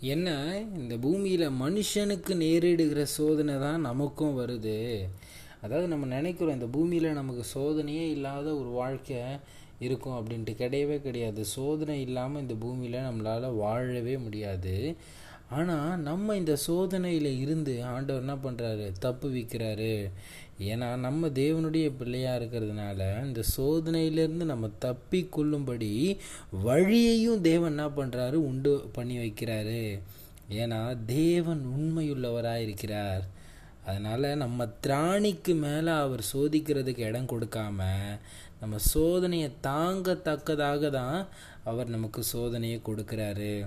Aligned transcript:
என்ன? 0.00 0.58
இந்த 0.76 0.96
பூமியில் 0.96 1.48
மனுஷனுக்கு 1.48 2.34
நேரிடுகிற 2.34 3.02
சோதனை 3.02 3.58
தான் 3.58 3.80
நமக்கும் 3.80 4.38
வருது. 4.38 5.08
அதாவது 5.60 5.88
நம்ம 5.88 6.06
நினைக்கிறோம் 6.06 6.52
இந்த 6.52 6.66
பூமியில் 6.66 7.12
நமக்கு 7.12 7.44
சோதனையே 7.44 8.10
இல்லாத 8.10 8.56
ஒரு 8.56 8.68
வாழ்க்கை 8.68 9.16
இருக்கும் 9.78 10.12
அப்படின்ட்டு. 10.12 10.54
கிடையவே 10.54 11.02
கிடையாது. 11.02 11.44
சோதனை 11.44 12.00
இல்லாமல் 12.00 12.40
இந்த 12.40 12.54
பூமியில் 12.54 13.00
நம்மளால் 13.00 13.56
வாழவே 13.56 14.16
முடியாது. 14.16 14.96
ஆனால் 15.50 16.00
நம்ம 16.00 16.36
இந்த 16.36 16.56
சோதனையில் 16.56 17.38
இருந்து 17.38 17.84
ஆண்டவர் 17.84 18.22
என்ன 18.22 18.34
பண்ணுறாரு 18.34 18.92
தப்பு 18.98 19.28
விற்கிறாரு 19.28 20.10
ஏன்னா 20.60 20.96
நம்ம 20.96 21.28
தேவனுடைய 21.28 21.92
பிள்ளையாக 21.98 22.38
இருக்கிறதுனால 22.40 23.26
இந்த 23.26 23.42
சோதனையிலேருந்து 23.56 24.44
நம்ம 24.44 24.70
தப்பி 24.78 25.28
கொள்ளும்படி 25.28 26.18
வழியையும் 26.62 27.40
தேவன் 27.40 27.70
என்ன 27.70 27.86
பண்ணுறாரு 27.88 28.34
உண்டு 28.34 28.88
பண்ணி 28.92 29.16
வைக்கிறாரு. 29.18 30.00
ஏன்னா 30.50 31.04
தேவன் 31.06 31.62
உண்மையுள்ளவராக 31.76 32.56
இருக்கிறார் 32.56 33.24
அதனால் 33.86 34.36
நம்ம 34.36 34.66
திராணிக்கு 34.86 35.54
மேலே 35.54 35.90
அவர் 35.90 36.22
சோதிக்கிறதுக்கு 36.32 36.98
இடம் 36.98 37.30
கொடுக்காம 37.30 37.80
நம்ம 38.60 38.76
சோதனையை 38.94 39.50
தாங்கத்தக்கதாக 39.62 40.90
தான் 40.90 41.28
அவர் 41.64 41.88
நமக்கு 41.88 42.22
சோதனையை 42.32 42.80
கொடுக்குறாரு. 42.84 43.66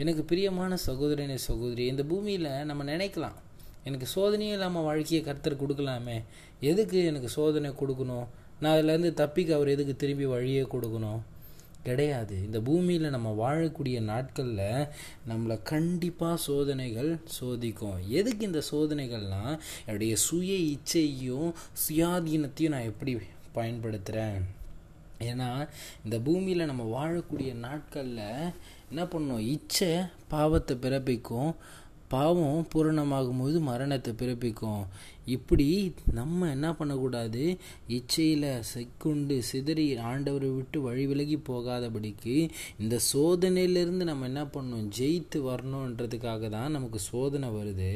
எனக்கு 0.00 0.22
பிரியமான 0.22 0.76
சகோதரனே 0.86 1.34
சகோதரி 1.34 1.86
இந்த 1.86 2.02
பூமியில் 2.02 2.46
நம்ம 2.64 2.84
நினைக்கலாம். 2.84 3.36
எனக்கு 3.84 4.06
சோதனையே 4.14 4.52
இல்லாமல் 4.52 4.82
வாழ்க்கையை 4.82 5.20
கர்த்தர் 5.26 5.62
கொடுக்கலாமே. 5.62 6.16
எதுக்கு 6.60 7.04
எனக்கு 7.04 7.28
சோதனை 7.28 7.70
கொடுக்கணும்? 7.70 8.26
நான் 8.60 8.76
அதுலேருந்து 8.78 9.10
தப்பிக்க 9.14 9.54
அவர் 9.54 9.68
எதுக்கு 9.68 9.96
திரும்பி 9.96 10.24
வழியே 10.24 10.62
கொடுக்கணும்? 10.62 11.20
கிடையாது. 11.82 12.36
இந்த 12.44 12.60
பூமியில் 12.60 13.14
நம்ம 13.16 13.28
வாழக்கூடிய 13.42 14.00
நாட்களில் 14.00 14.86
நம்மளை 15.28 15.56
கண்டிப்பாக 15.62 16.36
சோதனைகள் 16.36 17.10
சோதிக்கும். 17.40 17.98
எதுக்கு 18.08 18.46
இந்த 18.46 18.62
சோதனைகள்லாம் 18.70 19.52
என்னுடைய 19.86 20.16
சுய 20.16 20.54
இச்சையும் 20.72 21.50
சுயாதீனத்தையும் 21.84 22.74
நான் 22.76 22.90
எப்படி 22.92 23.18
பயன்படுத்துகிறேன் 23.54 24.40
ஏன்னா 25.20 25.68
இந்த 26.04 26.18
பூமியில் 26.18 26.64
நம்ம 26.64 26.84
வாழக்கூடிய 26.98 27.54
நாட்களில் 27.54 28.52
என்ன 28.90 29.04
பண்ணோம்? 29.04 29.46
இச்சை 29.54 29.92
பாவத்தை 30.28 30.76
பிறப்பிக்கும். 30.76 31.52
பாவம் 32.12 32.66
பூரணமாகும்போது 32.72 33.58
மரணத்தை 33.60 34.12
பிறப்பிக்கும். 34.12 34.82
இப்படி 35.34 35.66
நம்ம 36.18 36.48
என்ன 36.50 36.68
பண்ணக்கூடாது? 36.74 37.42
இச்சையில் 37.96 38.46
செக்குண்டு 38.70 39.36
சிதறி 39.48 39.84
ஆண்டவரை 40.10 40.48
விட்டு 40.54 40.78
வழி 40.80 41.04
விலகி 41.06 41.36
போகாதபடிக்கு 41.48 42.34
இந்த 42.78 42.96
சோதனையிலேருந்து 43.12 44.06
நம்ம 44.10 44.28
என்ன 44.30 44.42
பண்ணணும்? 44.54 44.88
ஜெயித்து 44.98 45.40
வரணுன்றதுக்காக 45.48 46.48
தான் 46.48 46.74
நமக்கு 46.76 47.00
சோதனை 47.10 47.50
வருது. 47.58 47.92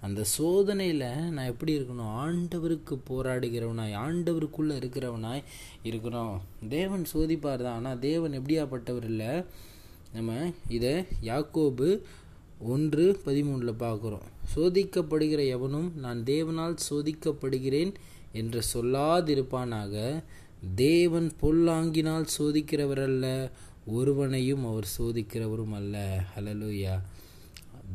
அந்த 0.00 0.24
சோதனையில் 0.36 1.06
நான் 1.36 1.50
எப்படி 1.52 1.74
இருக்கணும்? 1.78 2.14
ஆண்டவருக்கு 2.22 2.96
போராடுகிறவனாய் 3.10 3.98
ஆண்டவருக்குள்ளே 4.04 4.76
இருக்கிறவனாய் 4.82 5.46
இருக்கிறோம் 5.82 6.34
தேவன் 6.68 7.04
சோதிப்பார் 7.14 7.66
தான். 7.66 7.78
ஆனால் 7.80 8.02
தேவன் 8.08 8.38
எப்படியாப்பட்டவர் 8.40 9.08
இல்லை. 9.12 9.32
நம்ம 10.12 10.30
இதை 10.78 10.94
யாக்கோபு 11.22 11.88
ஒன்று 12.60 13.20
பதிமூணில் 13.24 13.80
பார்க்குறோம். 13.80 14.26
சோதிக்கப்படுகிற 14.54 15.46
எவனும் 15.48 15.92
நான் 15.96 16.20
தேவனால் 16.22 16.76
சோதிக்கப்படுகிறேன் 16.90 17.92
என்று 18.32 18.60
சொல்லாதிருப்பானாக 18.74 20.22
தேவன் 20.74 21.30
பொல்லாங்கினால் 21.42 22.26
சோதிக்கிறவர் 22.38 23.02
அல்ல 23.02 23.50
ஒருவனையும் 23.86 24.66
அவர் 24.66 24.86
சோதிக்கிறவரும் 24.98 25.72
அல்ல. 25.72 26.24
ஹலலூயா 26.34 27.00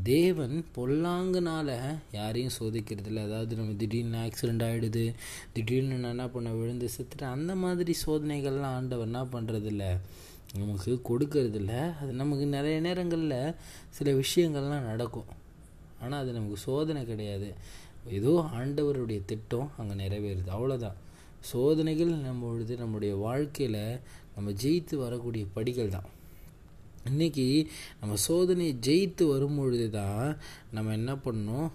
தேவன் 0.03 0.65
பொல்லாங்கனால 0.77 1.99
யாரையும் 2.11 2.55
சோதிக்கிறதில்ல. 2.59 3.23
அதாவது 3.23 3.55
நம்ம 3.55 3.73
திடீர்னு 3.73 4.17
ஆக்சிடெண்ட் 4.17 4.65
ஆகிடுது 4.69 5.13
திடீர்னு 5.53 5.95
நான் 5.95 6.09
என்ன 6.09 6.27
பண்ண 6.27 6.49
விழுந்து 6.49 6.89
செத்துட்டு 6.97 7.23
அந்த 7.23 7.55
மாதிரி 7.55 7.95
சோதனைகள்லாம் 8.05 8.75
ஆண்டவர் 8.79 9.05
என்ன 9.05 9.23
பண்ணுறதில்ல 9.23 9.97
நமக்கு 10.53 11.01
கொடுக்கறதில்ல. 11.09 11.73
அது 12.01 12.11
நமக்கு 12.13 12.45
நிறைய 12.45 12.79
நேரங்களில் 12.79 13.55
சில 13.89 14.11
விஷயங்கள்லாம் 14.11 14.89
நடக்கும். 14.91 15.25
ஆனால் 16.01 16.21
அது 16.21 16.31
நமக்கு 16.31 16.57
சோதனை 16.57 17.05
கிடையாது. 17.05 17.53
ஏதோ 18.09 18.31
ஆண்டவருடைய 18.57 19.21
திட்டம் 19.25 19.71
அங்கே 19.77 19.95
நிறைவேறுது. 20.03 20.49
அவ்வளோதான் 20.57 20.99
சோதனைகள் 21.39 22.11
நம்ம 22.27 22.45
பொழுது 22.47 22.77
நம்முடைய 22.77 23.15
வாழ்க்கையில் 23.15 23.99
நம்ம 24.35 24.51
ஜெயித்து 24.51 24.95
வரக்கூடிய 24.95 25.45
படிகள் 25.53 25.89
தான். 25.89 26.09
இன்றைக்கி 27.09 27.67
நம்ம 27.99 28.15
சோதனையை 28.27 28.75
ஜெயித்து 28.87 29.23
வரும்பொழுது 29.27 29.89
தான் 29.89 30.37
நம்ம 30.71 30.91
என்ன 30.91 31.13
பண்ணணும்? 31.13 31.69